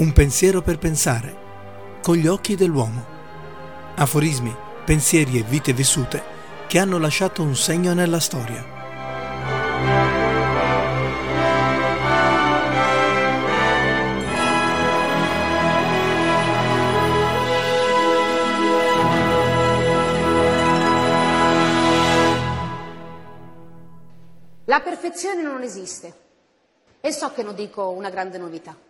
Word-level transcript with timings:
Un 0.00 0.14
pensiero 0.14 0.62
per 0.62 0.78
pensare, 0.78 1.36
con 2.00 2.16
gli 2.16 2.26
occhi 2.26 2.56
dell'uomo. 2.56 3.04
Aforismi, 3.96 4.56
pensieri 4.82 5.38
e 5.38 5.42
vite 5.42 5.74
vissute 5.74 6.22
che 6.66 6.78
hanno 6.78 6.96
lasciato 6.98 7.42
un 7.42 7.54
segno 7.54 7.92
nella 7.92 8.18
storia. 8.18 8.64
La 24.64 24.80
perfezione 24.80 25.42
non 25.42 25.60
esiste 25.62 26.14
e 27.02 27.12
so 27.12 27.30
che 27.32 27.42
non 27.42 27.54
dico 27.54 27.90
una 27.90 28.08
grande 28.08 28.38
novità. 28.38 28.88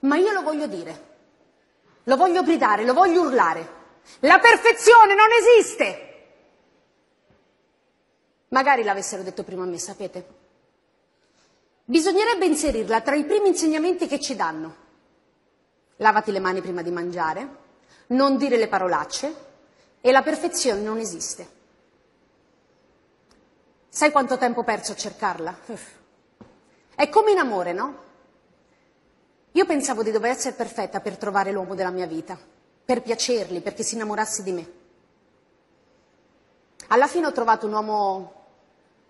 Ma 0.00 0.16
io 0.16 0.32
lo 0.32 0.42
voglio 0.42 0.66
dire, 0.66 1.08
lo 2.04 2.16
voglio 2.16 2.42
gridare, 2.42 2.84
lo 2.84 2.94
voglio 2.94 3.22
urlare. 3.22 3.78
La 4.20 4.38
perfezione 4.38 5.14
non 5.14 5.26
esiste! 5.40 6.08
Magari 8.48 8.82
l'avessero 8.82 9.22
detto 9.22 9.44
prima 9.44 9.62
a 9.62 9.66
me, 9.66 9.78
sapete? 9.78 10.38
Bisognerebbe 11.84 12.46
inserirla 12.46 13.00
tra 13.00 13.14
i 13.14 13.24
primi 13.24 13.48
insegnamenti 13.48 14.06
che 14.06 14.20
ci 14.20 14.34
danno. 14.34 14.76
Lavati 15.96 16.32
le 16.32 16.40
mani 16.40 16.60
prima 16.60 16.82
di 16.82 16.90
mangiare, 16.90 17.48
non 18.08 18.36
dire 18.36 18.56
le 18.56 18.68
parolacce 18.68 19.34
e 20.00 20.10
la 20.10 20.22
perfezione 20.22 20.80
non 20.80 20.98
esiste. 20.98 21.58
Sai 23.88 24.10
quanto 24.10 24.38
tempo 24.38 24.60
ho 24.60 24.64
perso 24.64 24.92
a 24.92 24.96
cercarla? 24.96 25.58
È 26.94 27.08
come 27.08 27.32
in 27.32 27.38
amore, 27.38 27.72
no? 27.72 28.08
Io 29.52 29.66
pensavo 29.66 30.02
di 30.04 30.12
dover 30.12 30.30
essere 30.30 30.54
perfetta 30.54 31.00
per 31.00 31.16
trovare 31.16 31.50
l'uomo 31.50 31.74
della 31.74 31.90
mia 31.90 32.06
vita, 32.06 32.38
per 32.84 33.02
piacergli, 33.02 33.60
perché 33.60 33.82
si 33.82 33.94
innamorasse 33.94 34.42
di 34.44 34.52
me. 34.52 34.72
Alla 36.88 37.08
fine 37.08 37.26
ho 37.26 37.32
trovato 37.32 37.66
un 37.66 37.72
uomo, 37.72 38.34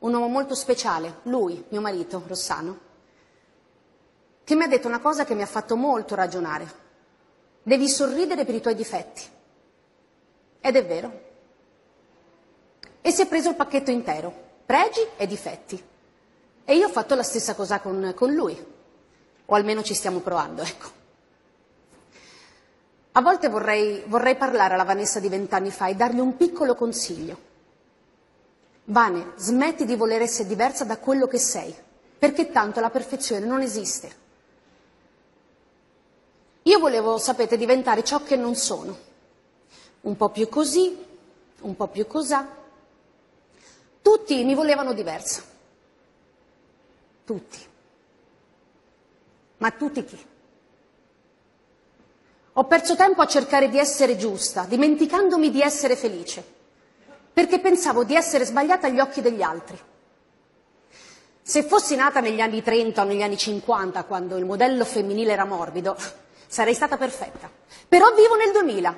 un 0.00 0.12
uomo 0.12 0.28
molto 0.28 0.54
speciale, 0.54 1.20
lui, 1.22 1.64
mio 1.70 1.80
marito, 1.80 2.22
Rossano, 2.26 2.78
che 4.44 4.54
mi 4.54 4.64
ha 4.64 4.68
detto 4.68 4.88
una 4.88 5.00
cosa 5.00 5.24
che 5.24 5.34
mi 5.34 5.42
ha 5.42 5.46
fatto 5.46 5.74
molto 5.74 6.14
ragionare. 6.14 6.84
Devi 7.62 7.88
sorridere 7.88 8.44
per 8.44 8.54
i 8.54 8.60
tuoi 8.60 8.74
difetti. 8.74 9.22
Ed 10.60 10.76
è 10.76 10.86
vero. 10.86 11.24
E 13.00 13.10
si 13.10 13.22
è 13.22 13.26
preso 13.26 13.48
il 13.48 13.56
pacchetto 13.56 13.90
intero, 13.90 14.32
pregi 14.66 15.00
e 15.16 15.26
difetti. 15.26 15.82
E 16.64 16.76
io 16.76 16.86
ho 16.86 16.90
fatto 16.90 17.14
la 17.14 17.22
stessa 17.22 17.54
cosa 17.54 17.80
con, 17.80 18.12
con 18.14 18.32
lui 18.32 18.74
o 19.46 19.54
almeno 19.54 19.82
ci 19.82 19.94
stiamo 19.94 20.20
provando, 20.20 20.62
ecco. 20.62 20.94
A 23.12 23.22
volte 23.22 23.48
vorrei, 23.48 24.02
vorrei 24.06 24.36
parlare 24.36 24.74
alla 24.74 24.84
Vanessa 24.84 25.20
di 25.20 25.28
vent'anni 25.28 25.70
fa 25.70 25.86
e 25.86 25.94
dargli 25.94 26.18
un 26.18 26.36
piccolo 26.36 26.74
consiglio. 26.74 27.54
Vane, 28.84 29.32
smetti 29.36 29.84
di 29.84 29.96
voler 29.96 30.20
essere 30.20 30.46
diversa 30.46 30.84
da 30.84 30.98
quello 30.98 31.26
che 31.26 31.38
sei, 31.38 31.74
perché 32.18 32.50
tanto 32.50 32.80
la 32.80 32.90
perfezione 32.90 33.46
non 33.46 33.62
esiste. 33.62 34.24
Io 36.62 36.78
volevo, 36.78 37.16
sapete, 37.16 37.56
diventare 37.56 38.04
ciò 38.04 38.22
che 38.22 38.36
non 38.36 38.54
sono. 38.54 38.98
Un 40.02 40.16
po' 40.16 40.28
più 40.28 40.48
così, 40.48 40.96
un 41.60 41.74
po' 41.74 41.88
più 41.88 42.06
cosà. 42.06 42.46
Tutti 44.02 44.44
mi 44.44 44.54
volevano 44.54 44.92
diversa. 44.92 45.42
Tutti. 47.24 47.74
Ma 49.58 49.70
tutti 49.70 50.04
chi? 50.04 50.18
Ho 52.58 52.64
perso 52.64 52.96
tempo 52.96 53.20
a 53.20 53.26
cercare 53.26 53.68
di 53.68 53.78
essere 53.78 54.16
giusta, 54.16 54.64
dimenticandomi 54.64 55.50
di 55.50 55.60
essere 55.60 55.94
felice, 55.94 56.44
perché 57.32 57.60
pensavo 57.60 58.02
di 58.04 58.14
essere 58.14 58.46
sbagliata 58.46 58.86
agli 58.86 58.98
occhi 58.98 59.20
degli 59.20 59.42
altri. 59.42 59.78
Se 61.42 61.62
fossi 61.62 61.94
nata 61.96 62.20
negli 62.20 62.40
anni 62.40 62.62
30 62.62 63.02
o 63.02 63.04
negli 63.04 63.22
anni 63.22 63.36
50, 63.36 64.04
quando 64.04 64.36
il 64.36 64.44
modello 64.44 64.84
femminile 64.84 65.32
era 65.32 65.44
morbido, 65.44 65.96
sarei 66.46 66.74
stata 66.74 66.96
perfetta. 66.96 67.50
Però 67.86 68.12
vivo 68.14 68.36
nel 68.36 68.52
2000 68.52 68.94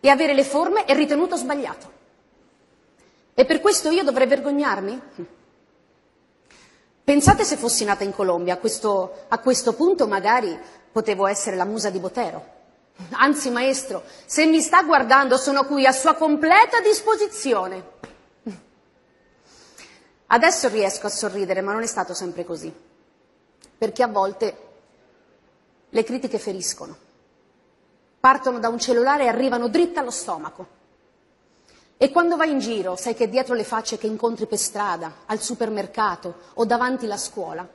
e 0.00 0.08
avere 0.08 0.34
le 0.34 0.44
forme 0.44 0.84
è 0.84 0.94
ritenuto 0.94 1.36
sbagliato. 1.36 1.92
E 3.34 3.44
per 3.44 3.60
questo 3.60 3.90
io 3.90 4.02
dovrei 4.02 4.26
vergognarmi? 4.26 5.00
Pensate 7.10 7.42
se 7.42 7.56
fossi 7.56 7.84
nata 7.84 8.04
in 8.04 8.14
Colombia, 8.14 8.54
a 8.54 8.58
questo, 8.58 9.24
a 9.26 9.40
questo 9.40 9.72
punto 9.72 10.06
magari 10.06 10.56
potevo 10.92 11.26
essere 11.26 11.56
la 11.56 11.64
musa 11.64 11.90
di 11.90 11.98
Botero. 11.98 12.44
Anzi, 13.10 13.50
maestro, 13.50 14.04
se 14.26 14.46
mi 14.46 14.60
sta 14.60 14.84
guardando 14.84 15.36
sono 15.36 15.64
qui 15.64 15.86
a 15.86 15.90
sua 15.90 16.14
completa 16.14 16.78
disposizione. 16.80 17.84
Adesso 20.26 20.68
riesco 20.68 21.08
a 21.08 21.10
sorridere, 21.10 21.62
ma 21.62 21.72
non 21.72 21.82
è 21.82 21.86
stato 21.86 22.14
sempre 22.14 22.44
così, 22.44 22.72
perché 23.76 24.04
a 24.04 24.08
volte 24.08 24.56
le 25.88 26.04
critiche 26.04 26.38
feriscono. 26.38 26.96
Partono 28.20 28.60
da 28.60 28.68
un 28.68 28.78
cellulare 28.78 29.24
e 29.24 29.28
arrivano 29.28 29.66
dritte 29.66 29.98
allo 29.98 30.12
stomaco. 30.12 30.78
E 32.02 32.10
quando 32.10 32.36
vai 32.36 32.50
in 32.50 32.60
giro, 32.60 32.96
sai 32.96 33.14
che 33.14 33.28
dietro 33.28 33.54
le 33.54 33.62
facce 33.62 33.98
che 33.98 34.06
incontri 34.06 34.46
per 34.46 34.56
strada, 34.56 35.16
al 35.26 35.38
supermercato 35.42 36.34
o 36.54 36.64
davanti 36.64 37.04
alla 37.04 37.18
scuola, 37.18 37.68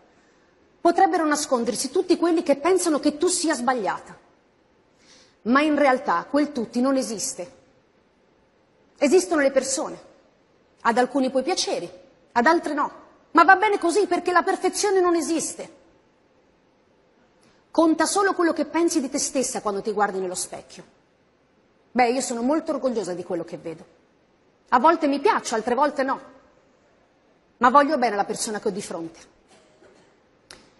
potrebbero 0.81 1.27
nascondersi 1.27 1.91
tutti 1.91 2.17
quelli 2.17 2.41
che 2.41 2.55
pensano 2.55 2.99
che 2.99 3.19
tu 3.19 3.27
sia 3.27 3.53
sbagliata. 3.53 4.17
Ma 5.43 5.61
in 5.61 5.77
realtà 5.77 6.25
quel 6.27 6.51
tutti 6.51 6.81
non 6.81 6.97
esiste. 6.97 7.51
Esistono 8.97 9.41
le 9.41 9.51
persone. 9.51 9.99
Ad 10.81 10.97
alcuni 10.97 11.29
puoi 11.29 11.43
piacere, 11.43 12.01
ad 12.31 12.47
altre 12.47 12.73
no. 12.73 12.91
Ma 13.29 13.43
va 13.43 13.57
bene 13.57 13.77
così 13.77 14.07
perché 14.07 14.31
la 14.31 14.41
perfezione 14.41 15.01
non 15.01 15.13
esiste. 15.13 15.69
Conta 17.69 18.07
solo 18.07 18.33
quello 18.33 18.53
che 18.53 18.65
pensi 18.65 19.01
di 19.01 19.09
te 19.11 19.19
stessa 19.19 19.61
quando 19.61 19.83
ti 19.83 19.91
guardi 19.91 20.17
nello 20.17 20.33
specchio. 20.33 20.83
Beh, 21.91 22.09
io 22.09 22.21
sono 22.21 22.41
molto 22.41 22.71
orgogliosa 22.71 23.13
di 23.13 23.23
quello 23.23 23.43
che 23.43 23.57
vedo. 23.57 24.03
A 24.69 24.79
volte 24.79 25.07
mi 25.07 25.19
piaccio, 25.19 25.55
altre 25.55 25.75
volte 25.75 26.03
no, 26.03 26.21
ma 27.57 27.69
voglio 27.69 27.97
bene 27.97 28.15
la 28.15 28.25
persona 28.25 28.59
che 28.59 28.67
ho 28.67 28.71
di 28.71 28.81
fronte. 28.81 29.19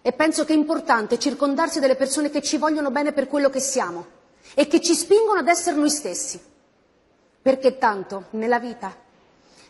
E 0.01 0.11
penso 0.11 0.45
che 0.45 0.53
è 0.53 0.55
importante 0.55 1.17
circondarsi 1.17 1.79
delle 1.79 1.95
persone 1.95 2.29
che 2.29 2.41
ci 2.41 2.57
vogliono 2.57 2.91
bene 2.91 3.11
per 3.11 3.27
quello 3.27 3.49
che 3.49 3.59
siamo 3.59 4.05
e 4.53 4.67
che 4.67 4.81
ci 4.81 4.93
spingono 4.93 5.39
ad 5.39 5.47
essere 5.47 5.75
noi 5.77 5.89
stessi. 5.89 6.39
Perché 7.41 7.77
tanto 7.77 8.25
nella 8.31 8.59
vita 8.59 8.95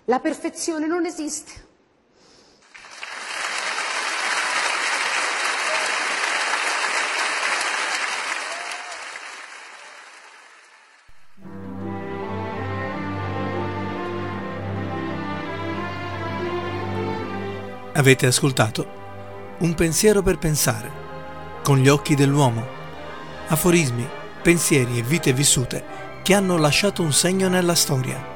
la 0.06 0.20
perfezione 0.20 0.88
non 0.88 1.06
esiste. 1.06 1.65
Avete 17.98 18.26
ascoltato 18.26 18.86
Un 19.60 19.74
pensiero 19.74 20.22
per 20.22 20.38
pensare, 20.38 20.92
con 21.64 21.78
gli 21.78 21.88
occhi 21.88 22.14
dell'uomo. 22.14 22.68
Aforismi, 23.48 24.06
pensieri 24.42 25.00
e 25.00 25.02
vite 25.02 25.32
vissute 25.32 25.86
che 26.22 26.34
hanno 26.34 26.58
lasciato 26.58 27.02
un 27.02 27.14
segno 27.14 27.48
nella 27.48 27.74
storia. 27.74 28.35